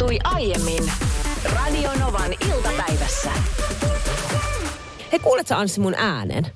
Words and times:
tapahtui 0.00 0.18
aiemmin 0.24 0.92
Radionovan 1.44 2.32
iltapäivässä. 2.32 3.30
Hei, 5.12 5.18
kuuletko 5.18 5.54
Anssi 5.54 5.80
mun 5.80 5.94
äänen? 5.94 6.46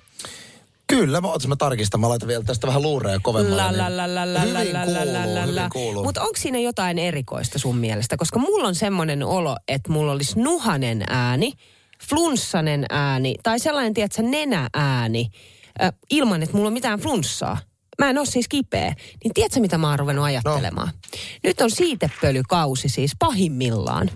Kyllä, 0.86 1.20
mä 1.20 1.32
otin 1.32 1.48
mä 1.48 1.56
tarkistan. 1.56 2.00
Mä 2.00 2.08
laitan 2.08 2.28
vielä 2.28 2.44
tästä 2.44 2.66
vähän 2.66 2.82
luureja 2.82 3.18
kovemmalle. 3.22 3.72
Niin 3.72 4.76
hyvin 5.46 5.70
kuuluu. 5.72 6.04
Mutta 6.04 6.22
onko 6.22 6.36
siinä 6.36 6.58
jotain 6.58 6.98
erikoista 6.98 7.58
sun 7.58 7.76
mielestä? 7.76 8.16
Koska 8.16 8.38
mulla 8.38 8.68
on 8.68 8.74
semmoinen 8.74 9.22
olo, 9.22 9.56
että 9.68 9.92
mulla 9.92 10.12
olisi 10.12 10.40
nuhanen 10.40 11.04
ääni, 11.08 11.52
flunssanen 12.08 12.86
ääni 12.90 13.34
tai 13.42 13.58
sellainen, 13.58 13.94
tiedätkö, 13.94 14.22
nenäääni 14.22 15.30
äh, 15.82 15.92
ilman, 16.10 16.42
että 16.42 16.56
mulla 16.56 16.66
on 16.66 16.72
mitään 16.72 17.00
flunssaa. 17.00 17.58
Mä 17.98 18.10
en 18.10 18.18
ole 18.18 18.26
siis 18.26 18.48
kipeä. 18.48 18.94
Niin 19.24 19.34
tiedätkö, 19.34 19.60
mitä 19.60 19.78
mä 19.78 19.90
oon 19.90 19.98
ruvennut 19.98 20.24
ajattelemaan? 20.24 20.90
Nyt 21.42 21.60
on 21.60 21.70
siitepölykausi 21.70 22.88
siis 22.88 23.12
pahimmillaan. 23.18 24.10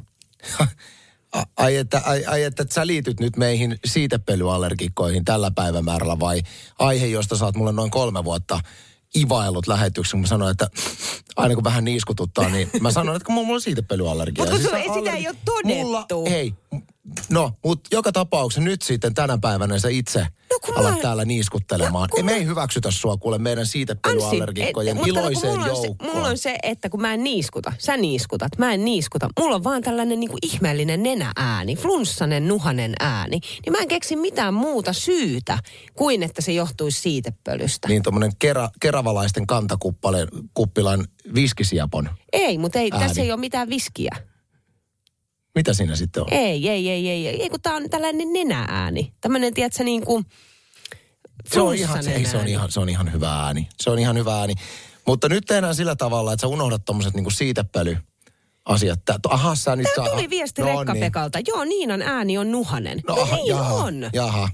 Ai 1.57 1.77
että, 1.77 2.03
ai, 2.05 2.25
ai 2.25 2.43
että 2.43 2.65
sä 2.71 2.87
liityt 2.87 3.21
nyt 3.21 3.37
meihin 3.37 3.79
siitepölyallergikkoihin 3.85 5.25
tällä 5.25 5.51
päivämäärällä 5.51 6.21
vai 6.21 6.43
aihe, 6.79 7.07
josta 7.07 7.45
oot 7.45 7.57
mulle 7.57 7.73
noin 7.73 7.91
kolme 7.91 8.25
vuotta 8.25 8.61
ivaillut 9.17 9.67
lähetyksen, 9.67 10.13
kun 10.13 10.21
mä 10.21 10.27
sanoin, 10.27 10.51
että 10.51 10.69
aina 11.37 11.55
kun 11.55 11.65
vähän 11.65 11.85
niiskututtaa, 11.85 12.49
niin 12.49 12.71
mä 12.81 12.91
sanoin, 12.91 13.17
että 13.17 13.27
kun 13.27 13.35
mulla 13.35 13.55
on 13.55 13.61
siitepölyallergia. 13.61 14.45
Mut 14.45 14.51
kun 14.51 14.61
Siis 14.61 14.73
on 14.73 14.81
sitä 14.81 14.93
allergi- 14.93 15.17
ei 15.17 15.29
oo 15.29 15.35
todettu. 15.45 15.85
Mulla, 15.85 16.07
hei, 16.31 16.55
no, 17.29 17.53
mutta 17.65 17.89
joka 17.93 18.13
tapauksessa 18.13 18.61
nyt 18.61 18.83
sitten 18.83 19.15
tänä 19.15 19.39
päivänä 19.39 19.79
sä 19.79 19.89
itse 19.89 20.27
No 20.48 20.48
kun 20.67 20.79
alat 20.79 20.95
mä- 20.95 21.03
täällä 21.03 21.25
niiskuttelemaan. 21.25 22.03
No 22.03 22.09
kun 22.11 22.19
ei 22.19 22.25
me 22.25 22.33
ei 22.33 22.47
hyväksytä 22.47 22.91
sua 22.91 23.17
kuule 23.17 23.39
meidän 23.39 23.67
siitepölyallergikkojen 23.67 24.99
iloiseen 25.07 25.53
mulla 25.59 25.71
on, 25.71 25.77
se, 25.77 25.87
joukkoon. 25.87 26.15
mulla 26.15 26.29
on 26.29 26.39
se, 26.39 26.57
että 26.63 26.89
kun 26.89 27.01
mä 27.01 27.15
en 27.15 27.25
niiskuta, 27.25 27.73
sä 27.79 27.97
niiskutat, 27.97 28.59
mä 28.59 28.73
en 28.75 28.85
niiskuta. 28.85 29.29
Mulla 29.41 29.55
on 29.55 29.65
vaan 29.65 29.83
tällainen 29.83 30.21
niinku 30.21 30.37
ihmeellinen 30.43 31.03
nenäääni, 31.03 31.77
flunssanen, 31.77 32.49
nuhanen 32.49 32.93
ääni. 33.01 33.41
Niin 33.67 33.73
mä 33.73 33.79
en 33.79 33.89
keksi 33.89 34.17
mitään 34.17 34.55
muuta 34.55 34.93
syytä 34.93 35.59
kuin, 35.95 36.23
että 36.23 36.43
se 36.43 36.53
johtuisi 36.53 37.01
siitepölystä. 37.01 37.89
Niin 37.89 38.03
tuommoinen 38.03 38.33
kera, 38.39 38.69
keravalaisten 38.81 39.47
kantakuppilan 39.47 41.05
viskisiapon. 41.35 42.11
Ei, 42.33 42.59
mutta 42.59 42.79
ei, 42.79 42.91
Ääni. 42.93 43.07
tässä 43.07 43.23
ei 43.23 43.33
ole 43.33 43.41
mitään 43.41 43.69
viskiä. 43.69 44.17
Mitä 45.59 45.75
siinä 45.75 45.97
sitten 45.97 46.23
on? 46.23 46.29
Ei, 46.31 46.69
ei, 46.69 46.91
ei, 46.91 47.09
ei, 47.09 47.29
ei, 47.29 47.43
ei 47.43 47.51
kun 47.51 47.61
tää 47.61 47.75
on 47.75 47.91
tällainen 47.91 48.33
nenäääni. 48.33 49.13
Tämmöinen, 49.21 49.55
tiedätkö, 49.55 49.85
niin 49.85 50.05
kuin 50.05 50.25
Se 51.47 51.61
on, 51.61 51.75
ihan, 51.75 51.93
flunssanen 51.93 52.19
ei, 52.21 52.25
se, 52.25 52.37
on 52.37 52.49
ihan, 52.49 52.71
se 52.71 52.81
on 52.81 52.89
ihan 52.89 53.13
hyvä 53.13 53.45
ääni. 53.45 53.69
Se 53.81 53.91
on 53.91 53.99
ihan 53.99 54.17
hyvä 54.17 54.39
ääni. 54.39 54.55
Mutta 55.07 55.29
nyt 55.29 55.45
tehdään 55.47 55.75
sillä 55.75 55.97
tavalla, 55.97 56.33
että 56.33 56.41
sä 56.41 56.47
unohdat 56.47 56.85
tommoset 56.85 57.15
niinku 57.15 57.31
siitepöly 57.31 57.97
asiat. 58.65 59.01
Aha, 59.29 59.55
sä 59.55 59.77
nyt 59.77 59.85
Tää 59.85 60.05
saa... 60.05 60.15
tuli 60.15 60.31
viesti 60.31 60.63
no 60.63 60.69
Rekka-Pekalta. 60.69 61.39
Joo, 61.47 61.65
Niinan 61.65 62.03
ääni 62.03 62.39
on 62.39 62.51
nuhanen. 62.53 63.01
No, 63.09 63.15
aha, 63.15 63.37
niin 63.37 63.47
jaha, 63.47 63.75
on. 63.75 64.11
Jaha. 64.13 64.49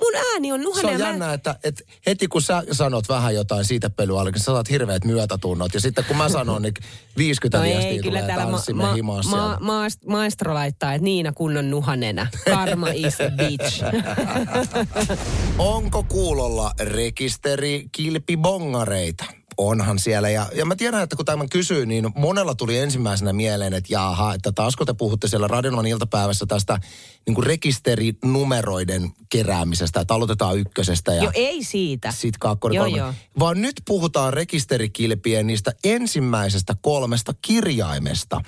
Mun 0.00 0.16
ääni 0.32 0.52
on 0.52 0.60
Se 0.60 0.64
nuhanen. 0.64 0.86
on 0.86 0.92
ja 0.92 0.98
mä- 0.98 1.10
jännä, 1.10 1.32
että, 1.32 1.56
että 1.64 1.84
heti 2.06 2.28
kun 2.28 2.42
sä 2.42 2.62
sanot 2.72 3.08
vähän 3.08 3.34
jotain 3.34 3.64
siitepölyä, 3.64 4.24
niin 4.24 4.38
sä 4.38 4.44
saat 4.44 4.70
hirveät 4.70 5.04
myötätunnot. 5.04 5.74
Ja 5.74 5.80
sitten 5.80 6.04
kun 6.04 6.16
mä 6.16 6.28
sanon, 6.28 6.62
niin 6.62 6.74
50 7.16 7.58
No 7.58 7.64
viestiä 7.64 7.90
ei, 7.90 7.98
kyllä 7.98 8.20
tulee 8.20 8.36
ma- 8.36 8.50
tanssimme 8.50 8.82
ma- 8.84 8.94
himassa. 8.94 9.36
ma- 9.36 9.58
maast- 9.60 10.06
maestro 10.08 10.54
laittaa, 10.54 10.94
että 10.94 11.04
Niina 11.04 11.32
kunnon 11.32 11.70
nuhanenä. 11.70 12.26
Karma 12.50 12.88
is 12.88 13.14
a 13.20 13.30
bitch. 13.36 13.82
Onko 15.58 16.02
kuulolla 16.08 16.72
rekisteri 16.80 17.84
kilpibongareita? 17.92 19.24
Onhan 19.60 19.98
siellä. 19.98 20.30
Ja, 20.30 20.46
ja 20.54 20.64
mä 20.64 20.76
tiedän, 20.76 21.02
että 21.02 21.16
kun 21.16 21.24
tämän 21.24 21.48
kysyy, 21.48 21.86
niin 21.86 22.12
monella 22.14 22.54
tuli 22.54 22.78
ensimmäisenä 22.78 23.32
mieleen, 23.32 23.74
että 23.74 23.92
jaha, 23.92 24.34
että 24.34 24.52
taasko 24.52 24.84
te 24.84 24.94
puhutte 24.94 25.28
siellä 25.28 25.48
Radionovan 25.48 25.86
iltapäivässä 25.86 26.46
tästä 26.46 26.78
niin 27.26 27.34
kuin 27.34 27.46
rekisterinumeroiden 27.46 29.10
keräämisestä, 29.28 30.00
että 30.00 30.14
aloitetaan 30.14 30.58
ykkösestä 30.58 31.14
ja 31.14 31.24
jo 31.24 31.30
ei 31.34 31.64
siitä. 31.64 32.12
sit 32.12 32.38
kakkonen, 32.38 32.76
Joo, 32.76 32.86
joo. 32.86 33.14
Vaan 33.38 33.62
nyt 33.62 33.82
puhutaan 33.86 34.32
rekisterikilpien 34.32 35.46
niistä 35.46 35.72
ensimmäisestä 35.84 36.74
kolmesta 36.80 37.34
kirjaimesta. 37.42 38.40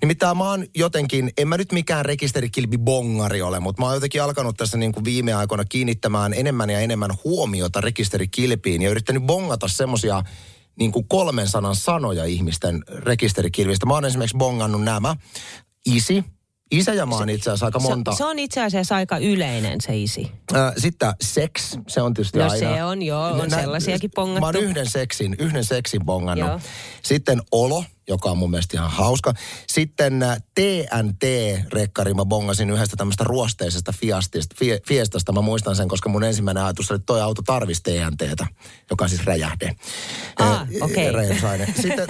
Nimittäin 0.00 0.36
mä 0.36 0.50
oon 0.50 0.66
jotenkin, 0.76 1.30
en 1.36 1.48
mä 1.48 1.56
nyt 1.56 1.72
mikään 1.72 2.04
rekisterikilpibongari 2.04 3.42
ole, 3.42 3.60
mutta 3.60 3.82
mä 3.82 3.86
oon 3.86 3.96
jotenkin 3.96 4.22
alkanut 4.22 4.56
tässä 4.56 4.76
niin 4.76 4.92
kuin 4.92 5.04
viime 5.04 5.34
aikoina 5.34 5.64
kiinnittämään 5.64 6.34
enemmän 6.34 6.70
ja 6.70 6.80
enemmän 6.80 7.10
huomiota 7.24 7.80
rekisterikilpiin 7.80 8.82
ja 8.82 8.90
yrittänyt 8.90 9.22
bongata 9.22 9.68
semmosia 9.68 10.22
niin 10.78 10.92
kuin 10.92 11.08
kolmen 11.08 11.48
sanan 11.48 11.76
sanoja 11.76 12.24
ihmisten 12.24 12.82
rekisterikilvistä. 12.88 13.86
Mä 13.86 13.94
oon 13.94 14.04
esimerkiksi 14.04 14.36
bongannut 14.36 14.82
nämä. 14.82 15.16
Isi. 15.86 16.24
Isä 16.70 16.94
ja 16.94 17.06
mä 17.06 17.14
oon 17.14 17.28
itse 17.30 17.50
asiassa 17.50 17.66
aika 17.66 17.78
monta. 17.80 18.12
Se, 18.12 18.16
se 18.16 18.24
on 18.24 18.38
itse 18.38 18.62
asiassa 18.62 18.96
aika 18.96 19.18
yleinen 19.18 19.80
se 19.80 19.96
isi. 19.96 20.32
Äh, 20.56 20.72
Sitten 20.76 21.12
sex, 21.20 21.78
se 21.88 22.02
on 22.02 22.14
tietysti 22.14 22.38
No 22.38 22.44
aina. 22.44 22.56
se 22.74 22.84
on, 22.84 23.02
joo, 23.02 23.22
on 23.24 23.48
Nä- 23.48 23.60
sellaisiakin 23.60 24.10
bongattu. 24.14 24.40
Mä 24.40 24.46
oon 24.46 24.56
yhden 24.56 24.90
seksin, 24.90 25.36
yhden 25.38 25.64
seksin 25.64 26.04
bongannut. 26.04 26.48
Joo. 26.48 26.60
Sitten 27.02 27.42
olo, 27.52 27.84
joka 28.08 28.30
on 28.30 28.38
mun 28.38 28.50
mielestä 28.50 28.76
ihan 28.76 28.90
hauska. 28.90 29.32
Sitten 29.66 30.22
äh, 30.22 30.36
TNT-rekkari 30.54 32.14
mä 32.14 32.24
bongasin 32.24 32.70
yhdestä 32.70 32.96
tämmöistä 32.96 33.24
ruosteisesta 33.24 33.92
fiastista, 34.00 34.54
fie, 34.58 34.80
fiestasta. 34.88 35.32
Mä 35.32 35.40
muistan 35.40 35.76
sen, 35.76 35.88
koska 35.88 36.08
mun 36.08 36.24
ensimmäinen 36.24 36.62
ajatus 36.64 36.90
oli, 36.90 36.96
että 36.96 37.06
toi 37.06 37.20
auto 37.20 37.42
tarvisi 37.42 37.82
TNTtä, 37.82 38.46
joka 38.90 39.08
siis 39.08 39.24
räjähde. 39.24 39.76
Ah, 40.36 40.48
Äh, 40.60 40.68
okei. 40.80 41.12
räjähdysaine. 41.12 41.66
Sitten 41.82 42.06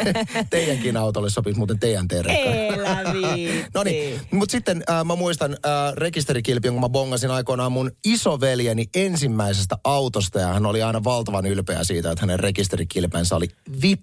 teidänkin 0.50 0.96
autolle 0.96 1.30
sopisi 1.30 1.58
muuten 1.58 1.78
TNT-rekkari. 1.78 3.64
No 3.74 3.82
niin, 3.82 4.20
mutta 4.30 4.52
sitten 4.52 4.84
äh, 4.90 5.04
mä 5.04 5.16
muistan 5.16 5.52
äh, 5.52 5.94
rekisterikilpi, 5.94 6.68
jonka 6.68 6.80
mä 6.80 6.88
bongasin 6.88 7.30
aikoinaan 7.30 7.72
mun 7.72 7.90
isoveljeni 8.04 8.86
ensimmäisestä 8.94 9.76
autosta 9.84 10.40
ja 10.40 10.46
hän 10.46 10.66
oli 10.66 10.82
aina 10.82 11.04
valtavan 11.04 11.46
ylpeä 11.46 11.84
siitä, 11.84 12.10
että 12.10 12.22
hänen 12.22 12.40
rekisterikilpensä 12.40 13.36
oli 13.36 13.48
VIP. 13.82 14.00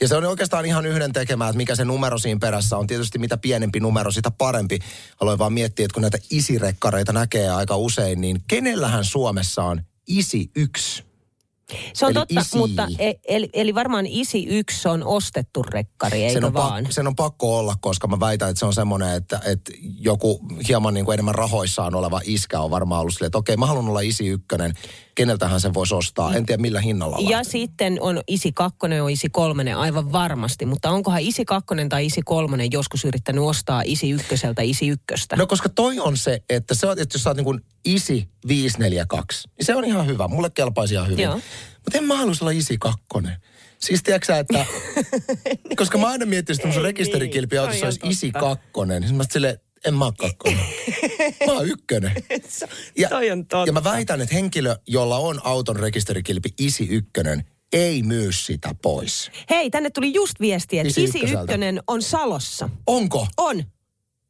Ja 0.00 0.08
se 0.08 0.16
on 0.16 0.24
oikeastaan 0.24 0.51
ihan 0.60 0.86
yhden 0.86 1.12
tekemään, 1.12 1.50
että 1.50 1.56
mikä 1.56 1.76
se 1.76 1.84
numero 1.84 2.18
siinä 2.18 2.38
perässä 2.40 2.76
on. 2.76 2.86
Tietysti 2.86 3.18
mitä 3.18 3.36
pienempi 3.36 3.80
numero, 3.80 4.10
sitä 4.10 4.30
parempi. 4.30 4.78
Aloin 5.20 5.38
vaan 5.38 5.52
miettiä, 5.52 5.84
että 5.84 5.94
kun 5.94 6.02
näitä 6.02 6.18
isirekkareita 6.30 7.12
näkee 7.12 7.50
aika 7.50 7.76
usein, 7.76 8.20
niin 8.20 8.42
kenellähän 8.48 9.04
Suomessa 9.04 9.64
on 9.64 9.82
isi 10.06 10.50
yksi? 10.56 11.11
Se 11.94 12.06
on 12.06 12.10
Eli 12.10 12.14
totta, 12.14 12.40
isi. 12.40 12.58
mutta 12.58 12.88
e, 12.98 13.12
eli, 13.28 13.48
eli 13.52 13.74
varmaan 13.74 14.06
isi 14.06 14.46
yksi 14.46 14.88
on 14.88 15.04
ostettu 15.04 15.62
rekkari, 15.62 16.22
eikö 16.22 16.32
sen 16.32 16.44
on, 16.44 16.54
vaan? 16.54 16.82
Pakko, 16.82 16.92
sen 16.92 17.06
on 17.06 17.16
pakko 17.16 17.58
olla, 17.58 17.74
koska 17.80 18.08
mä 18.08 18.20
väitän, 18.20 18.50
että 18.50 18.58
se 18.58 18.66
on 18.66 18.74
semmoinen, 18.74 19.16
että, 19.16 19.40
että 19.46 19.72
joku 20.00 20.40
hieman 20.68 20.94
niin 20.94 21.04
kuin 21.04 21.14
enemmän 21.14 21.34
rahoissaan 21.34 21.94
oleva 21.94 22.20
iskä 22.24 22.60
on 22.60 22.70
varmaan 22.70 23.00
ollut 23.00 23.14
silleen, 23.14 23.26
että 23.26 23.38
okei, 23.38 23.56
mä 23.56 23.66
haluan 23.66 23.88
olla 23.88 24.00
isi 24.00 24.28
ykkönen, 24.28 24.72
keneltähän 25.14 25.60
sen 25.60 25.74
voisi 25.74 25.94
ostaa, 25.94 26.34
en 26.34 26.46
tiedä 26.46 26.62
millä 26.62 26.80
hinnalla. 26.80 27.18
Ja 27.20 27.44
sitten 27.44 27.98
on 28.00 28.20
isi 28.26 28.52
kakkonen, 28.52 29.02
on 29.02 29.10
isi 29.10 29.28
kolmonen 29.30 29.76
aivan 29.76 30.12
varmasti, 30.12 30.66
mutta 30.66 30.90
onkohan 30.90 31.20
isi 31.20 31.44
kakkonen 31.44 31.88
tai 31.88 32.06
isi 32.06 32.22
kolmonen 32.24 32.68
joskus 32.72 33.04
yrittänyt 33.04 33.44
ostaa 33.44 33.82
isi 33.84 34.10
ykköseltä 34.10 34.62
isi 34.62 34.88
ykköstä? 34.88 35.36
No 35.36 35.46
koska 35.46 35.68
toi 35.68 36.00
on 36.00 36.16
se, 36.16 36.42
että, 36.48 36.74
se 36.74 36.86
että 36.90 37.14
jos 37.14 37.22
sä 37.22 37.30
oot 37.30 37.36
niin 37.36 37.44
kuin 37.44 37.60
isi 37.84 38.28
542, 38.48 39.48
niin 39.48 39.66
se 39.66 39.74
on 39.74 39.84
ihan 39.84 40.06
hyvä. 40.06 40.28
Mulle 40.28 40.50
kelpaisi 40.50 40.94
ihan 40.94 41.08
hyvin. 41.08 41.28
Mutta 41.28 41.98
en 41.98 42.04
mä 42.04 42.16
haluaisi 42.16 42.44
olla 42.44 42.50
isi 42.50 42.78
kakkonen. 42.78 43.36
Siis 43.78 44.02
tiedätkö 44.02 44.38
että... 44.38 44.66
koska 45.76 45.98
mä 45.98 46.06
aina 46.06 46.26
miettinyt, 46.26 46.60
että 46.64 46.74
mun 46.74 46.84
rekisterikilpiautossa 46.84 47.80
Toi 47.80 47.88
on 47.88 47.98
olisi 48.04 48.26
isi 48.26 48.32
kakkonen. 48.32 49.02
Niin 49.02 49.14
mä 49.14 49.24
silleen, 49.30 49.58
en 49.84 49.94
mä 49.94 50.04
oo 50.04 50.12
kakkonen. 50.18 50.64
mä 51.46 51.52
oon 51.52 51.68
ykkönen. 51.68 52.12
Ja, 52.98 53.08
Toi 53.08 53.30
on 53.30 53.46
totta. 53.46 53.66
ja 53.66 53.72
mä 53.72 53.84
väitän, 53.84 54.20
että 54.20 54.34
henkilö, 54.34 54.76
jolla 54.86 55.16
on 55.16 55.40
auton 55.44 55.76
rekisterikilpi 55.76 56.48
isi 56.58 56.88
ykkönen, 56.88 57.44
ei 57.72 58.02
myy 58.02 58.32
sitä 58.32 58.74
pois. 58.82 59.30
Hei, 59.50 59.70
tänne 59.70 59.90
tuli 59.90 60.14
just 60.14 60.40
viesti, 60.40 60.78
että 60.78 61.00
Isi 61.00 61.20
ykkönen 61.32 61.82
on 61.86 62.02
Salossa. 62.02 62.68
Onko? 62.86 63.26
On. 63.36 63.64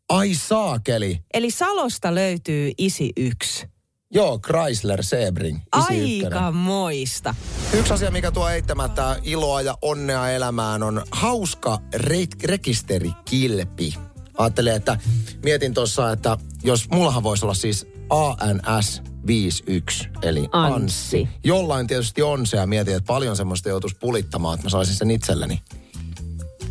Ai 0.09 0.35
saakeli. 0.35 1.19
Eli 1.35 1.51
Salosta 1.51 2.15
löytyy 2.15 2.73
isi 2.79 3.13
yksi. 3.17 3.67
Joo, 4.15 4.39
Chrysler 4.39 5.03
Sebring. 5.03 5.61
Aika 5.73 6.53
moista. 6.53 7.35
Yksi 7.73 7.93
asia, 7.93 8.11
mikä 8.11 8.31
tuo 8.31 8.49
eittämättä 8.49 9.17
iloa 9.23 9.63
ja 9.63 9.79
onnea 9.83 10.31
elämään, 10.31 10.83
on 10.83 11.03
hauska 11.11 11.79
re- 11.97 12.45
rekisterikilpi. 12.45 13.95
Ajattelin, 14.39 14.73
että 14.73 14.99
mietin 15.45 15.75
tuossa, 15.75 16.13
että 16.13 16.39
jos 16.65 16.89
mullahan 16.91 17.23
voisi 17.23 17.45
olla 17.45 17.55
siis 17.55 17.87
ANS 18.11 19.03
51, 19.27 20.09
eli 20.23 20.49
Anssi. 20.53 20.83
Anssi. 20.83 21.29
Jollain 21.45 21.87
tietysti 21.87 22.23
on 22.23 22.47
se 22.47 22.57
ja 22.57 22.67
mietin, 22.67 22.97
että 22.97 23.07
paljon 23.07 23.37
semmoista 23.37 23.69
joutuisi 23.69 23.97
pulittamaan, 24.01 24.55
että 24.55 24.67
mä 24.67 24.71
saisin 24.71 24.95
sen 24.95 25.11
itselleni. 25.11 25.63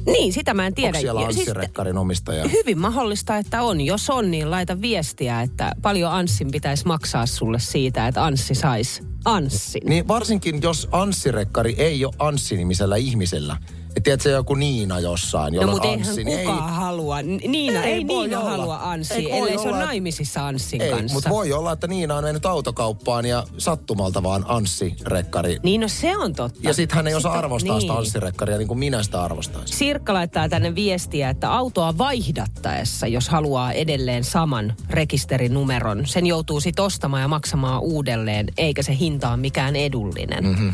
Niin, 0.06 0.34
sitä 0.34 0.54
mä 0.54 0.68
en 0.68 0.74
tiedä. 0.74 0.88
Onko 0.90 1.00
siellä 1.00 1.22
siis- 1.22 1.38
Anssi-rekkarin 1.38 1.98
omistaja? 1.98 2.48
Hyvin 2.48 2.80
mahdollista, 2.80 3.38
että 3.38 3.64
on. 3.64 3.82
Jos 3.82 4.10
on, 4.10 4.32
niin 4.32 4.52
laita 4.52 4.82
viestiä, 4.82 5.42
että 5.42 5.72
paljon 5.82 6.12
Anssin 6.12 6.52
pitäisi 6.52 6.86
maksaa 6.88 7.26
sulle 7.26 7.60
siitä, 7.60 8.08
että 8.08 8.26
Anssi 8.26 8.56
saisi 8.56 9.04
Anssin. 9.26 9.82
Niin 9.86 10.08
varsinkin, 10.08 10.62
jos 10.62 10.88
Anssi-rekkari 10.92 11.76
ei 11.78 12.06
ole 12.06 12.14
Anssi-nimisellä 12.20 12.96
ihmisellä, 12.96 13.58
että 13.92 14.02
tiedätkö 14.04 14.30
joku 14.30 14.56
Niina 14.56 15.00
jossain, 15.00 15.54
jolla 15.54 15.66
No 15.66 15.72
mutta 15.72 15.88
eihän 15.88 16.08
Anssi. 16.08 16.24
kukaan 16.26 16.46
niin 16.48 16.74
halua. 16.76 17.22
Niina, 17.22 17.84
ei, 17.84 17.94
Ei 17.94 18.08
voi 18.08 18.28
Niina 18.28 18.40
olla. 18.40 18.50
halua 18.52 18.80
Anssi, 18.84 19.14
Ei 19.14 19.32
ellei 19.38 19.54
se 19.54 19.60
olla, 19.60 19.70
ole 19.70 19.78
että- 19.78 19.86
naimisissa 19.86 20.48
Anssin 20.48 20.82
ei, 20.82 20.92
kanssa. 20.92 21.14
mutta 21.14 21.30
voi 21.30 21.54
olla, 21.54 21.72
että 21.72 21.88
Niina 21.88 22.16
on 22.16 22.24
mennyt 22.24 22.46
autokauppaan 22.46 23.26
ja 23.26 23.44
sattumalta 23.58 24.24
vaan 24.24 24.46
Anssi-rekkari. 24.48 25.58
Niin 25.64 25.82
no 25.82 25.88
se 25.88 26.18
on 26.18 26.34
totta. 26.36 26.60
Ja 26.64 26.74
sitten 26.74 26.96
hän 26.96 27.08
ei 27.08 27.16
osaa 27.16 27.32
Sitten- 27.32 27.40
arvostaa 27.46 27.80
sitä 27.80 27.94
niin. 27.94 28.00
Anssi-rekkaria 28.00 28.58
niin 28.58 28.68
kuin 28.68 28.80
minä 28.80 29.04
sitä 29.04 29.24
arvostaisin. 29.24 29.78
Sirkka 29.78 30.14
laittaa 30.14 30.50
tänne 30.50 30.76
viestiä, 30.76 31.30
että 31.30 31.52
autoa 31.54 31.98
vaihdattaessa, 31.98 33.08
jos 33.08 33.30
haluaa 33.30 33.72
edelleen 33.72 34.24
saman 34.24 34.74
rekisterinumeron, 34.90 36.08
sen 36.08 36.26
joutuu 36.26 36.60
sitten 36.62 36.86
ostamaan 36.86 37.22
ja 37.22 37.28
maksamaan 37.28 37.82
uudelleen, 37.82 38.48
eikä 38.58 38.84
se 38.84 38.98
hinta 39.00 39.30
ole 39.30 39.38
mikään 39.38 39.76
edullinen. 39.76 40.44
Mm-hmm. 40.44 40.72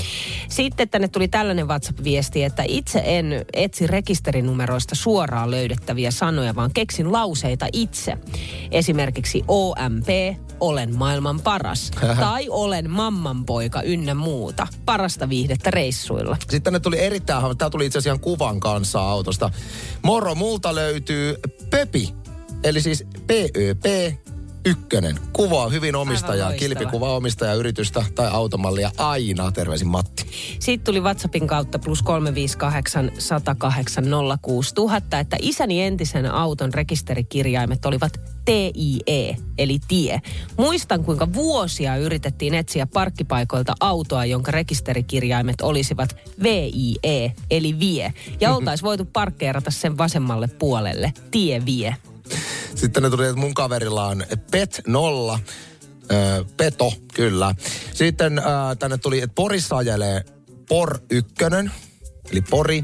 Sitten 0.50 0.90
tänne 0.90 1.08
tuli 1.08 1.28
tällainen 1.28 1.68
WhatsApp-viesti, 1.68 2.44
että 2.44 2.64
itse 2.68 3.00
en 3.08 3.46
etsi 3.54 3.88
rekisterinumeroista 3.88 4.96
suoraan 4.96 5.52
löydettäviä 5.52 6.12
sanoja, 6.12 6.56
vaan 6.56 6.72
keksin 6.74 7.12
lauseita 7.12 7.68
itse. 7.74 8.18
Esimerkiksi 8.72 9.44
OMP, 9.48 10.08
olen 10.60 10.98
maailman 10.98 11.40
paras, 11.40 11.92
tai 12.20 12.48
olen 12.50 12.90
mammanpoika 12.90 13.82
ynnä 13.82 14.14
muuta. 14.14 14.68
Parasta 14.86 15.30
viihdettä 15.30 15.72
reissuilla. 15.72 16.38
Sitten 16.40 16.62
tänne 16.62 16.80
tuli 16.80 17.00
erittäin 17.00 17.58
tämä 17.58 17.70
tuli 17.70 17.86
itse 17.86 17.98
asiassa 17.98 18.10
ihan 18.10 18.20
kuvan 18.20 18.60
kanssa 18.60 19.02
autosta. 19.02 19.52
Moro, 20.02 20.36
multa 20.36 20.76
löytyy 20.76 21.36
Pöpi, 21.70 22.14
eli 22.64 22.82
siis 22.82 23.06
PÖP 23.28 23.86
ykkönen. 24.66 25.20
Kuvaa 25.34 25.70
hyvin 25.70 25.96
omistajaa, 25.96 26.48
loistava. 26.48 26.60
kilpikuva 26.60 27.16
omistajaa, 27.16 27.54
yritystä 27.54 28.06
tai 28.16 28.30
automallia 28.32 28.92
aina. 28.98 29.52
Terveisin 29.52 29.88
Matti. 29.88 30.26
Sitten 30.60 30.86
tuli 30.86 31.02
WhatsAppin 31.02 31.48
kautta 31.48 31.80
plus 31.80 32.02
358 32.02 33.12
108 33.18 34.06
06000, 34.42 35.20
että 35.20 35.38
isäni 35.40 35.84
entisen 35.84 36.32
auton 36.32 36.74
rekisterikirjaimet 36.74 37.86
olivat 37.86 38.22
TIE, 38.46 39.38
eli 39.58 39.80
tie. 39.88 40.22
Muistan, 40.58 41.04
kuinka 41.04 41.34
vuosia 41.34 41.98
yritettiin 41.98 42.54
etsiä 42.54 42.88
parkkipaikoilta 42.88 43.74
autoa, 43.80 44.26
jonka 44.26 44.52
rekisterikirjaimet 44.52 45.62
olisivat 45.62 46.16
VIE, 46.44 47.32
eli 47.52 47.80
vie. 47.80 48.14
Ja 48.42 48.56
oltaisiin 48.56 48.86
voitu 48.86 49.06
parkkeerata 49.06 49.72
sen 49.72 49.98
vasemmalle 49.98 50.48
puolelle, 50.48 51.14
tie 51.32 51.66
vie. 51.66 51.96
Sitten 52.76 53.04
ne 53.04 53.10
tuli, 53.10 53.26
että 53.26 53.40
mun 53.40 53.54
kaverilla 53.54 54.06
on 54.06 54.24
PET 54.52 54.82
0. 54.88 55.40
Öö, 56.12 56.44
peto, 56.58 56.94
kyllä. 57.14 57.56
Sitten 57.94 58.40
öö, 58.40 58.76
tänne 58.80 58.98
tuli, 58.98 59.22
että 59.22 59.36
Porissa 59.36 59.78
ajelee 59.78 60.24
Por 60.70 61.00
1, 61.10 61.36
eli 62.32 62.42
Pori. 62.42 62.84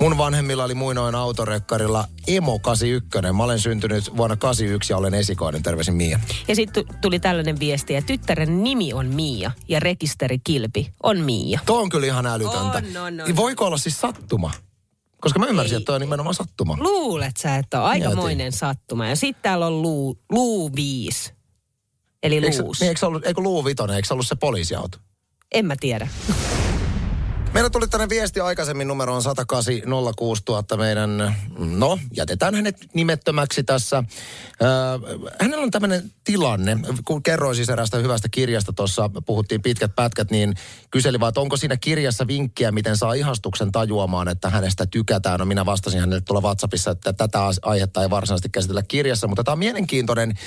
Mun 0.00 0.18
vanhemmilla 0.18 0.64
oli 0.64 0.74
muinoin 0.74 1.14
autorekkarilla 1.14 2.04
Emo 2.26 2.58
81. 2.58 3.32
Mä 3.32 3.44
olen 3.44 3.58
syntynyt 3.58 4.16
vuonna 4.16 4.36
81 4.36 4.92
ja 4.92 4.96
olen 4.96 5.14
esikoinen. 5.14 5.62
Terveisin 5.62 5.94
Mia. 5.94 6.20
Ja 6.48 6.56
sitten 6.56 6.84
tuli 7.00 7.20
tällainen 7.20 7.60
viesti, 7.60 7.96
että 7.96 8.06
tyttären 8.06 8.64
nimi 8.64 8.92
on 8.92 9.06
Miia 9.06 9.50
ja 9.68 9.80
rekisterikilpi 9.80 10.92
on 11.02 11.20
Miia. 11.20 11.60
Tuo 11.66 11.80
on 11.80 11.88
kyllä 11.88 12.06
ihan 12.06 12.26
älytöntä. 12.26 12.78
On, 12.78 12.96
on, 12.96 13.20
on. 13.20 13.26
Niin 13.26 13.36
Voiko 13.36 13.66
olla 13.66 13.78
siis 13.78 14.00
sattuma? 14.00 14.50
Koska 15.20 15.38
mä 15.38 15.46
ymmärsin, 15.46 15.76
että 15.76 15.86
toi 15.86 15.94
on 15.94 16.00
nimenomaan 16.00 16.34
sattuma. 16.34 16.76
Luulet 16.80 17.36
sä, 17.36 17.56
että 17.56 17.80
on 17.80 17.86
aikamoinen 17.88 18.52
sattuma. 18.52 19.06
Ja 19.06 19.16
sitten 19.16 19.42
täällä 19.42 19.66
on 19.66 19.82
luu, 19.82 20.18
luu 20.32 20.70
5. 20.76 21.32
Eli 22.22 22.34
Eikö, 22.34 22.62
luus. 22.62 22.80
niin, 22.80 22.88
eikö, 22.88 23.06
ollut, 23.06 23.26
eikö 23.26 23.40
Luu 23.40 23.64
Vitonen, 23.64 23.96
eikö 23.96 24.08
se 24.08 24.14
ollut 24.14 24.26
se 24.26 24.34
poliisiauto? 24.36 24.98
En 25.52 25.66
mä 25.66 25.74
tiedä. 25.80 26.08
Meillä 27.54 27.70
tuli 27.70 27.88
tänne 27.88 28.08
viesti 28.08 28.40
aikaisemmin 28.40 28.88
numeroon 28.88 29.22
108 29.22 29.74
06000 30.16 30.76
meidän, 30.76 31.36
no 31.58 31.98
jätetään 32.16 32.54
hänet 32.54 32.76
nimettömäksi 32.94 33.64
tässä. 33.64 34.04
Hänellä 35.40 35.62
on 35.62 35.70
tämmöinen 35.70 36.12
tilanne, 36.24 36.76
kun 37.04 37.22
kerroin 37.22 37.56
siis 37.56 37.68
eräästä 37.68 37.96
hyvästä 37.96 38.28
kirjasta 38.28 38.72
tuossa, 38.72 39.10
puhuttiin 39.26 39.62
pitkät 39.62 39.94
pätkät, 39.96 40.30
niin 40.30 40.54
kyseli 40.90 41.20
vaan, 41.20 41.28
että 41.28 41.40
onko 41.40 41.56
siinä 41.56 41.76
kirjassa 41.76 42.26
vinkkiä, 42.26 42.72
miten 42.72 42.96
saa 42.96 43.12
ihastuksen 43.12 43.72
tajuamaan, 43.72 44.28
että 44.28 44.50
hänestä 44.50 44.86
tykätään. 44.86 45.38
No 45.38 45.44
minä 45.44 45.66
vastasin 45.66 46.00
hänelle 46.00 46.20
tuolla 46.20 46.42
WhatsAppissa, 46.42 46.90
että 46.90 47.12
tätä 47.12 47.38
aihetta 47.62 48.02
ei 48.02 48.10
varsinaisesti 48.10 48.48
käsitellä 48.48 48.82
kirjassa, 48.82 49.26
mutta 49.26 49.44
tämä 49.44 49.52
on 49.52 49.58
mielenkiintoinen 49.58 50.38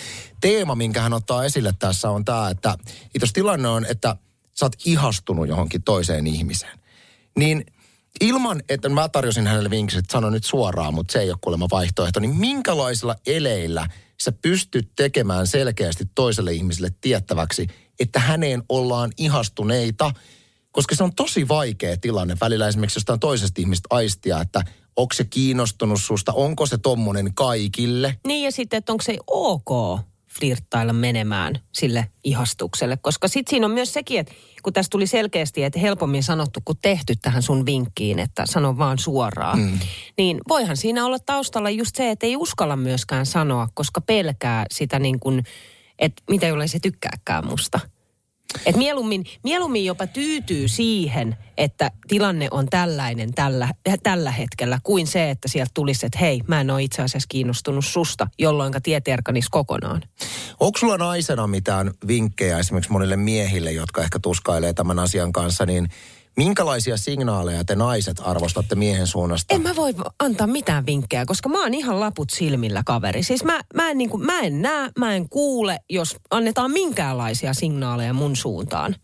teema, 0.41 0.75
minkä 0.75 1.01
hän 1.01 1.13
ottaa 1.13 1.45
esille 1.45 1.73
tässä 1.79 2.09
on 2.09 2.25
tämä, 2.25 2.49
että 2.49 2.77
jos 3.21 3.33
tilanne 3.33 3.67
on, 3.67 3.85
että 3.85 4.15
sä 4.53 4.65
oot 4.65 4.75
ihastunut 4.85 5.47
johonkin 5.47 5.83
toiseen 5.83 6.27
ihmiseen, 6.27 6.79
niin 7.37 7.65
ilman, 8.21 8.63
että 8.69 8.89
mä 8.89 9.09
tarjosin 9.09 9.47
hänelle 9.47 9.69
vinkiksi, 9.69 9.99
että 9.99 10.11
sano 10.11 10.29
nyt 10.29 10.43
suoraan, 10.45 10.93
mutta 10.93 11.11
se 11.11 11.19
ei 11.19 11.29
ole 11.29 11.37
kuulemma 11.41 11.67
vaihtoehto, 11.71 12.19
niin 12.19 12.35
minkälaisilla 12.35 13.15
eleillä 13.27 13.87
sä 14.23 14.31
pystyt 14.31 14.91
tekemään 14.95 15.47
selkeästi 15.47 16.03
toiselle 16.15 16.53
ihmiselle 16.53 16.91
tiettäväksi, 17.01 17.67
että 17.99 18.19
häneen 18.19 18.63
ollaan 18.69 19.11
ihastuneita, 19.17 20.11
koska 20.71 20.95
se 20.95 21.03
on 21.03 21.15
tosi 21.15 21.47
vaikea 21.47 21.97
tilanne 21.97 22.37
välillä 22.41 22.67
esimerkiksi 22.67 22.97
jostain 22.97 23.19
toisesta 23.19 23.61
ihmistä 23.61 23.87
aistia, 23.89 24.41
että 24.41 24.63
onko 24.95 25.13
se 25.13 25.23
kiinnostunut 25.23 26.01
susta, 26.01 26.33
onko 26.33 26.65
se 26.65 26.77
tommonen 26.77 27.33
kaikille. 27.33 28.19
Niin 28.27 28.43
ja 28.43 28.51
sitten, 28.51 28.77
että 28.77 28.91
onko 28.91 29.01
se 29.01 29.17
ok 29.27 29.99
flirttailla 30.39 30.93
menemään 30.93 31.59
sille 31.71 32.07
ihastukselle. 32.23 32.97
Koska 32.97 33.27
sitten 33.27 33.49
siinä 33.49 33.65
on 33.65 33.71
myös 33.71 33.93
sekin, 33.93 34.19
että 34.19 34.33
kun 34.63 34.73
tässä 34.73 34.89
tuli 34.89 35.07
selkeästi, 35.07 35.63
että 35.63 35.79
helpommin 35.79 36.23
sanottu 36.23 36.59
kuin 36.65 36.77
tehty 36.81 37.13
tähän 37.21 37.41
sun 37.41 37.65
vinkkiin, 37.65 38.19
että 38.19 38.43
sano 38.45 38.77
vaan 38.77 38.99
suoraan. 38.99 39.59
Mm. 39.59 39.79
Niin 40.17 40.41
voihan 40.47 40.77
siinä 40.77 41.05
olla 41.05 41.19
taustalla 41.19 41.69
just 41.69 41.95
se, 41.95 42.09
että 42.09 42.25
ei 42.25 42.35
uskalla 42.35 42.75
myöskään 42.75 43.25
sanoa, 43.25 43.67
koska 43.73 44.01
pelkää 44.01 44.65
sitä 44.71 44.99
niin 44.99 45.19
kuin, 45.19 45.43
että 45.99 46.23
mitä 46.29 46.47
jollei 46.47 46.67
se 46.67 46.79
tykkääkään 46.79 47.47
musta. 47.47 47.79
Et 48.65 48.75
mieluummin, 48.75 49.25
mieluummin 49.43 49.85
jopa 49.85 50.07
tyytyy 50.07 50.67
siihen, 50.67 51.37
että 51.57 51.91
tilanne 52.07 52.47
on 52.51 52.67
tällainen 52.69 53.33
tällä, 53.33 53.69
tällä 54.03 54.31
hetkellä, 54.31 54.79
kuin 54.83 55.07
se, 55.07 55.29
että 55.29 55.47
sieltä 55.47 55.71
tulisi, 55.73 56.05
että 56.05 56.19
hei, 56.19 56.41
mä 56.47 56.61
en 56.61 56.71
ole 56.71 56.83
itse 56.83 57.01
asiassa 57.01 57.27
kiinnostunut 57.29 57.85
susta, 57.85 58.27
jolloin 58.39 58.73
tiet 58.83 59.07
erkanisi 59.07 59.47
kokonaan. 59.51 60.01
Onko 60.59 60.79
sulla 60.79 60.97
naisena 60.97 61.47
mitään 61.47 61.91
vinkkejä 62.07 62.59
esimerkiksi 62.59 62.91
monille 62.91 63.17
miehille, 63.17 63.71
jotka 63.71 64.01
ehkä 64.01 64.19
tuskailee 64.19 64.73
tämän 64.73 64.99
asian 64.99 65.33
kanssa, 65.33 65.65
niin 65.65 65.89
minkälaisia 66.35 66.97
signaaleja 66.97 67.63
te 67.63 67.75
naiset 67.75 68.21
arvostatte 68.23 68.75
miehen 68.75 69.07
suunnasta? 69.07 69.55
En 69.55 69.61
mä 69.61 69.75
voi 69.75 69.93
antaa 70.19 70.47
mitään 70.47 70.85
vinkkejä, 70.85 71.25
koska 71.25 71.49
mä 71.49 71.61
oon 71.63 71.73
ihan 71.73 71.99
laput 71.99 72.29
silmillä 72.29 72.83
kaveri. 72.85 73.23
Siis 73.23 73.43
mä, 73.43 73.59
mä, 73.73 73.89
en, 73.89 73.97
niin 73.97 74.09
kuin, 74.09 74.25
mä 74.25 74.39
en 74.39 74.61
näe, 74.61 74.89
mä 74.99 75.15
en 75.15 75.29
kuule, 75.29 75.79
jos 75.89 76.17
annetaan 76.31 76.71
minkäänlaisia 76.71 77.53
signaaleja 77.53 78.13
mun 78.13 78.35
suuntaan. 78.35 78.95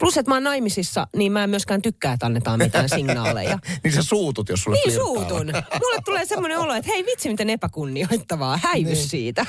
Plus, 0.00 0.16
että 0.16 0.30
mä 0.30 0.34
oon 0.34 0.44
naimisissa, 0.44 1.06
niin 1.16 1.32
mä 1.32 1.44
en 1.44 1.50
myöskään 1.50 1.82
tykkää, 1.82 2.12
että 2.12 2.26
annetaan 2.26 2.58
mitään 2.58 2.88
signaaleja. 2.96 3.58
niin 3.84 3.94
sä 3.94 4.02
suutut, 4.02 4.48
jos 4.48 4.62
sulle 4.62 4.78
Niin 4.84 4.94
suutun. 4.94 5.46
Mulle 5.82 6.00
tulee 6.04 6.24
semmoinen 6.24 6.58
olo, 6.58 6.74
että 6.74 6.90
hei 6.92 7.06
vitsi 7.06 7.28
miten 7.28 7.50
epäkunnioittavaa. 7.50 8.60
Häivy 8.62 8.88
niin. 8.88 9.08
siitä. 9.08 9.46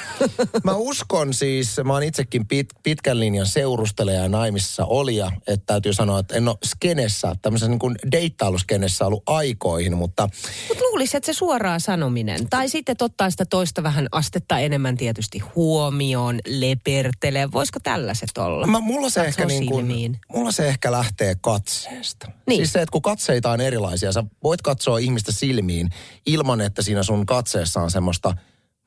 Mä 0.63 0.75
uskon 0.75 1.33
siis, 1.33 1.75
mä 1.83 1.93
oon 1.93 2.03
itsekin 2.03 2.47
pit, 2.47 2.67
pitkän 2.83 3.19
linjan 3.19 3.45
seurustelija 3.45 4.21
ja 4.21 4.29
naimisissa 4.29 4.85
olija, 4.85 5.31
että 5.47 5.65
täytyy 5.65 5.93
sanoa, 5.93 6.19
että 6.19 6.35
en 6.35 6.47
ole 6.47 6.57
skenessä, 6.65 7.35
tämmöisessä 7.41 7.69
niin 7.69 7.79
kuin 7.79 7.95
deittailuskenessä 8.11 9.05
ollut 9.05 9.23
aikoihin, 9.25 9.97
mutta 9.97 10.29
Mutta 10.67 10.83
luulisin, 10.83 11.17
että 11.17 11.33
se 11.33 11.37
suoraan 11.37 11.81
sanominen. 11.81 12.49
Tai 12.49 12.69
sitten 12.69 12.95
ottaa 13.01 13.29
sitä 13.29 13.45
toista 13.45 13.83
vähän 13.83 14.07
astetta 14.11 14.59
enemmän 14.59 14.97
tietysti 14.97 15.39
huomioon, 15.39 16.39
lepertelee. 16.47 17.51
Voisiko 17.51 17.79
tällaiset 17.83 18.37
olla? 18.37 18.67
mä, 18.67 18.79
mulla 18.79 19.09
se 19.09 19.13
Katsoo 19.13 19.27
ehkä 19.27 19.45
niin 19.45 19.69
kuin. 19.69 20.19
Mulla 20.35 20.51
se 20.51 20.67
ehkä 20.67 20.91
lähtee 20.91 21.35
katseesta. 21.41 22.31
Niin. 22.47 22.57
Siis 22.57 22.73
se, 22.73 22.81
että 22.81 22.91
kun 22.91 23.01
katseita 23.01 23.51
on 23.51 23.61
erilaisia, 23.61 24.11
sä 24.11 24.23
voit 24.43 24.61
katsoa 24.61 24.97
ihmistä 24.97 25.31
silmiin 25.31 25.89
ilman, 26.25 26.61
että 26.61 26.81
siinä 26.81 27.03
sun 27.03 27.25
katseessa 27.25 27.81
on 27.81 27.91
semmoista, 27.91 28.33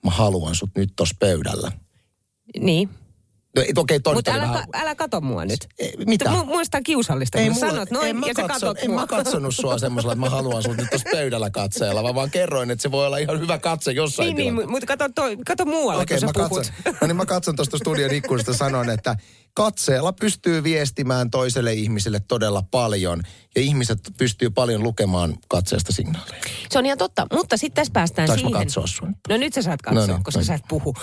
mä 0.05 0.11
haluan 0.11 0.55
sut 0.55 0.71
nyt 0.77 0.93
tossa 0.97 1.17
pöydällä. 1.21 1.73
Niin. 2.61 2.89
No, 3.57 3.63
toi 4.03 4.15
Mutta 4.15 4.33
älä, 4.33 4.43
vähän... 4.43 4.69
ka- 4.71 4.79
älä 4.79 4.95
kato 4.95 5.21
mua 5.21 5.45
nyt. 5.45 5.67
Ei, 5.79 5.95
mitä? 6.07 6.31
Mu- 6.31 6.45
muista 6.45 6.81
kiusallista, 6.83 7.39
kun 7.39 7.53
mulla- 7.53 7.71
sanot 7.71 7.91
noin 7.91 8.09
en 8.09 8.17
mä 8.17 8.27
ja 8.27 8.33
sä 8.37 8.43
katso- 8.43 8.67
katot 8.67 8.79
En 8.79 8.91
mua. 8.91 9.01
mä 9.01 9.07
katsonut 9.07 9.55
sua 9.55 9.79
semmoisella, 9.79 10.13
että 10.13 10.21
mä 10.25 10.31
haluan 10.31 10.63
sut 10.63 10.77
nyt 10.77 10.91
tuossa 10.91 11.09
pöydällä 11.13 11.51
katseella, 11.51 12.03
vaan 12.03 12.15
vaan 12.15 12.31
kerroin, 12.31 12.71
että 12.71 12.83
se 12.83 12.91
voi 12.91 13.07
olla 13.07 13.19
ihan 13.19 13.41
hyvä 13.41 13.59
katse 13.59 13.93
jossain 13.93 14.37
Niin, 14.37 14.55
niin, 14.57 14.71
mutta 14.71 14.87
kato, 14.87 15.09
toi, 15.15 15.37
kato 15.47 15.65
muualle, 15.65 16.03
Okei, 16.03 16.19
kun 16.19 16.27
mä 16.29 16.33
sä 16.45 16.49
puhut. 16.49 16.67
katson, 16.67 16.95
no 17.01 17.07
niin 17.07 17.17
mä 17.17 17.27
katson 17.27 17.57
tuosta 17.57 17.79
studion 17.79 18.11
ikkunasta 18.15 18.53
sanon, 18.55 18.91
että 18.91 19.17
katseella 19.59 20.13
pystyy 20.13 20.65
viestimään 20.65 21.31
toiselle 21.31 21.73
ihmiselle 21.73 22.21
todella 22.29 22.63
paljon 22.71 23.23
ja 23.57 23.63
ihmiset 23.63 23.99
pystyy 24.19 24.51
paljon 24.51 24.83
lukemaan 24.83 25.35
katseesta 25.49 25.93
signaaleja. 25.93 26.43
Se 26.71 26.79
on 26.79 26.87
ihan 26.87 26.99
totta, 26.99 27.27
mutta 27.33 27.57
sitten 27.57 27.75
tässä 27.75 27.93
päästään 27.93 28.29
mä 28.29 28.35
siihen. 28.35 28.53
katsoa 28.53 28.87
sua 28.87 29.09
nyt? 29.09 29.17
No 29.29 29.37
nyt 29.37 29.55
sä 29.55 29.63
saat 29.63 29.83
katsoa, 29.83 30.07
No 30.07 30.13
niin, 30.15 30.25
koska 30.25 30.41
no 30.41 30.45
sä 30.45 30.55
et 30.55 30.63
puhu. 30.69 30.95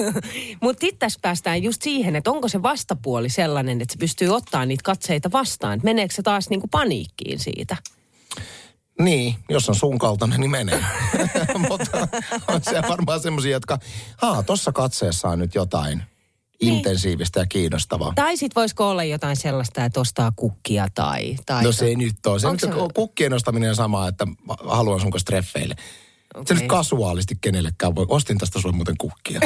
mutta 0.62 0.80
sitten 0.80 0.98
tässä 0.98 1.18
päästään 1.22 1.62
just 1.62 1.82
siihen, 1.82 2.16
että 2.16 2.30
onko 2.30 2.48
se 2.48 2.62
vastapuoli 2.62 3.28
sellainen, 3.28 3.82
että 3.82 3.92
se 3.92 3.98
pystyy 3.98 4.28
ottaa 4.28 4.66
niitä 4.66 4.82
katseita 4.84 5.32
vastaan. 5.32 5.80
Meneekö 5.82 6.14
se 6.14 6.22
taas 6.22 6.50
niinku 6.50 6.68
paniikkiin 6.68 7.38
siitä? 7.38 7.76
Niin, 9.00 9.34
jos 9.48 9.68
on 9.68 9.74
sun 9.74 9.98
kaltainen, 9.98 10.40
niin 10.40 10.50
menee. 10.50 10.84
Mutta 11.68 12.08
on 12.48 12.60
siellä 12.64 12.88
varmaan 12.88 13.20
semmoisia, 13.20 13.52
jotka, 13.52 13.78
haa, 14.16 14.42
tossa 14.42 14.72
katseessa 14.72 15.28
on 15.28 15.38
nyt 15.38 15.54
jotain 15.54 16.02
niin. 16.60 16.74
intensiivistä 16.74 17.40
ja 17.40 17.46
kiinnostavaa. 17.46 18.12
Tai 18.14 18.36
sit 18.36 18.56
voisiko 18.56 18.90
olla 18.90 19.04
jotain 19.04 19.36
sellaista, 19.36 19.84
että 19.84 20.00
ostaa 20.00 20.32
kukkia 20.36 20.88
tai... 20.94 21.36
tai 21.46 21.64
No 21.64 21.72
se 21.72 21.86
ei 21.86 21.96
nyt 21.96 22.26
ole. 22.26 22.40
Se 22.40 22.50
nyt 22.50 22.60
se- 22.60 22.68
kukkien 22.94 23.32
ostaminen 23.32 23.70
on 23.70 23.76
sama, 23.76 24.08
että 24.08 24.26
haluan 24.66 25.00
sunko 25.00 25.18
streffeille. 25.18 25.76
Okay. 26.34 26.44
Se 26.46 26.54
nyt 26.54 26.68
kasuaalisti 26.68 27.38
kenellekään 27.40 27.94
voi. 27.94 28.06
Ostin 28.08 28.38
tästä 28.38 28.60
sulle 28.60 28.76
muuten 28.76 28.96
kukkia. 28.98 29.40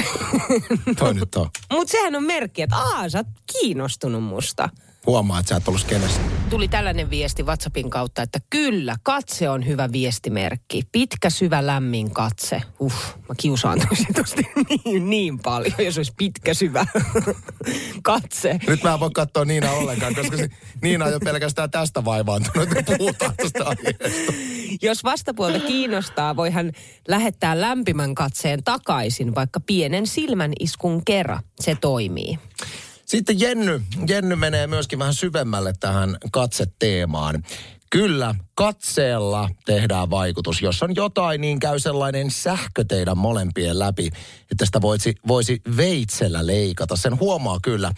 Toi 0.98 1.14
nyt 1.14 1.34
on. 1.34 1.48
Mutta 1.72 1.90
sehän 1.90 2.14
on 2.14 2.24
merkki, 2.24 2.62
että 2.62 2.76
aa, 2.76 3.08
sä 3.08 3.18
oot 3.18 3.26
kiinnostunut 3.52 4.24
musta. 4.24 4.68
Huomaa, 5.08 5.38
että 5.38 5.48
sä 5.48 5.56
et 5.56 5.68
ollut 5.68 5.80
skenessä. 5.80 6.20
Tuli 6.50 6.68
tällainen 6.68 7.10
viesti 7.10 7.42
WhatsAppin 7.42 7.90
kautta, 7.90 8.22
että 8.22 8.38
kyllä, 8.50 8.96
katse 9.02 9.50
on 9.50 9.66
hyvä 9.66 9.92
viestimerkki. 9.92 10.82
Pitkä, 10.92 11.30
syvä, 11.30 11.66
lämmin 11.66 12.10
katse. 12.10 12.62
Uh, 12.78 12.92
mä 13.28 13.34
kiusaantuisin 13.36 14.14
tosta 14.14 14.42
niin, 14.84 15.10
niin 15.10 15.38
paljon, 15.38 15.74
jos 15.78 15.96
olisi 15.96 16.12
pitkä, 16.16 16.54
syvä 16.54 16.86
katse. 18.02 18.60
Nyt 18.66 18.82
mä 18.82 18.94
en 18.94 19.00
voi 19.00 19.10
katsoa 19.10 19.44
Niina 19.44 19.70
ollenkaan, 19.70 20.14
koska 20.14 20.36
se, 20.36 20.48
Niina 20.82 21.04
on 21.04 21.12
jo 21.12 21.20
pelkästään 21.20 21.70
tästä 21.70 22.04
vaivaantunut, 22.04 22.76
että 22.76 22.96
puhutaan 22.98 23.34
tästä 23.36 23.64
aiheesta. 23.64 24.32
Jos 24.82 25.04
vastapuolta 25.04 25.60
kiinnostaa, 25.60 26.36
voi 26.36 26.50
hän 26.50 26.72
lähettää 27.08 27.60
lämpimän 27.60 28.14
katseen 28.14 28.64
takaisin, 28.64 29.34
vaikka 29.34 29.60
pienen 29.60 30.06
silmän 30.06 30.52
iskun 30.60 31.04
kerran. 31.04 31.42
Se 31.60 31.76
toimii. 31.80 32.38
Sitten 33.08 33.40
Jenny. 33.40 33.80
Jenny 34.08 34.36
menee 34.36 34.66
myöskin 34.66 34.98
vähän 34.98 35.14
syvemmälle 35.14 35.72
tähän 35.80 36.16
katseteemaan. 36.30 37.44
Kyllä, 37.90 38.34
katseella 38.54 39.50
tehdään 39.66 40.10
vaikutus. 40.10 40.62
Jos 40.62 40.82
on 40.82 40.94
jotain, 40.96 41.40
niin 41.40 41.58
käy 41.58 41.78
sellainen 41.78 42.30
sähkö 42.30 42.84
teidän 42.88 43.18
molempien 43.18 43.78
läpi, 43.78 44.10
että 44.50 44.66
sitä 44.66 44.80
voisi, 44.80 45.14
voisi 45.28 45.60
veitsellä 45.76 46.46
leikata. 46.46 46.96
Sen 46.96 47.20
huomaa 47.20 47.58
kyllä, 47.62 47.92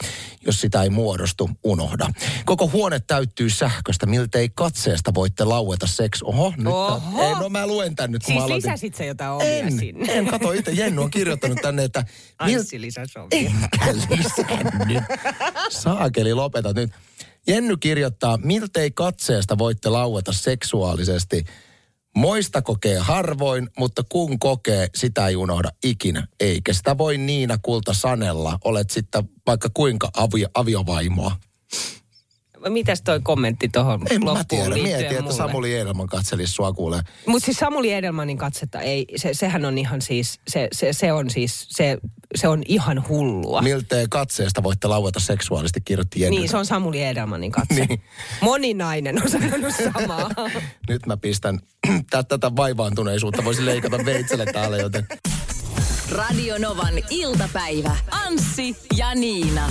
jos 0.46 0.60
sitä 0.60 0.82
ei 0.82 0.90
muodostu, 0.90 1.50
unohda. 1.64 2.08
Koko 2.44 2.68
huone 2.68 3.00
täyttyy 3.00 3.50
sähköstä, 3.50 4.06
miltei 4.06 4.48
katseesta 4.54 5.14
voitte 5.14 5.44
laueta 5.44 5.86
seks. 5.86 6.22
Oho, 6.22 6.52
nyt 6.56 6.66
Oho. 6.66 7.22
Ei, 7.22 7.34
no 7.34 7.48
mä 7.48 7.66
luen 7.66 7.96
tän 7.96 8.12
nyt, 8.12 8.22
kun 8.22 8.26
Siis 8.26 8.38
mä 8.38 8.44
aloitin. 8.44 8.70
lisäsit 8.70 8.94
sä 8.94 9.04
jotain 9.04 9.30
omia 9.32 9.48
En, 9.48 9.78
sinne? 9.78 10.12
en, 10.12 10.26
kato 10.26 10.52
itse. 10.52 10.72
Jenny 10.72 11.00
on 11.02 11.10
kirjoittanut 11.10 11.58
tänne, 11.62 11.84
että... 11.84 12.04
mil- 12.42 12.58
Anssi 12.58 12.80
lisäsi 12.80 13.18
omia. 13.18 13.50
Enkä 13.50 13.92
lisännyt. 14.10 15.02
Saakeli, 15.70 16.34
lopeta 16.34 16.72
nyt. 16.72 16.90
Jenny 17.46 17.76
kirjoittaa, 17.76 18.36
miltei 18.36 18.90
katseesta 18.90 19.58
voitte 19.58 19.88
laueta 19.88 20.32
seksuaalisesti. 20.32 21.44
Moista 22.16 22.62
kokee 22.62 22.98
harvoin, 22.98 23.70
mutta 23.78 24.02
kun 24.08 24.38
kokee, 24.38 24.88
sitä 24.94 25.28
ei 25.28 25.36
unohda 25.36 25.70
ikinä. 25.84 26.26
Eikä 26.40 26.72
sitä 26.72 26.98
voi 26.98 27.18
Niina 27.18 27.58
Kulta 27.62 27.94
sanella. 27.94 28.58
Olet 28.64 28.90
sitten 28.90 29.28
vaikka 29.46 29.68
kuinka 29.74 30.10
avio, 30.16 30.48
aviovaimoa. 30.54 31.36
Mitäs 32.68 33.02
toi 33.02 33.20
kommentti 33.22 33.68
tuohon 33.68 34.00
loppuun 34.00 34.38
mä 34.38 34.44
tiedä. 34.48 34.74
liittyen 34.74 34.98
Mietin, 34.98 35.10
että 35.10 35.22
mulle? 35.22 35.36
Samuli 35.36 35.74
Edelman 35.74 36.06
katselisi 36.06 36.52
sua 36.52 36.72
kuulee. 36.72 37.00
Mutta 37.26 37.44
siis 37.44 37.56
Samuli 37.56 37.92
Edelmanin 37.92 38.38
katsetta 38.38 38.80
ei, 38.80 39.06
se, 39.16 39.34
sehän 39.34 39.64
on 39.64 39.78
ihan 39.78 40.02
siis, 40.02 40.40
se, 40.48 40.68
se, 40.72 40.92
se 40.92 41.12
on 41.12 41.30
siis, 41.30 41.66
se, 41.68 41.98
se 42.34 42.48
on 42.48 42.62
ihan 42.68 43.08
hullua. 43.08 43.62
Miltei 43.62 44.06
katseesta 44.10 44.62
voitte 44.62 44.88
laueta 44.88 45.20
seksuaalisesti, 45.20 45.80
kirjoitti 45.80 46.20
Jenny. 46.20 46.38
Niin, 46.38 46.48
se 46.48 46.56
on 46.56 46.66
Samuli 46.66 47.02
Edelmanin 47.02 47.52
katse. 47.52 47.74
Niin. 47.86 48.02
Moni 48.40 48.74
nainen 48.74 49.22
on 49.22 49.30
sanonut 49.30 49.74
samaa. 49.92 50.30
Nyt 50.88 51.06
mä 51.06 51.16
pistän 51.16 51.58
tä- 52.10 52.22
tätä 52.22 52.56
vaivaantuneisuutta. 52.56 53.44
Voisi 53.44 53.66
leikata 53.66 54.04
veitselle 54.04 54.46
täällä, 54.46 54.76
joten... 54.76 55.06
Radio 56.10 56.58
Novan 56.58 56.94
iltapäivä. 57.10 57.96
Anssi 58.10 58.76
ja 58.96 59.14
Niina. 59.14 59.70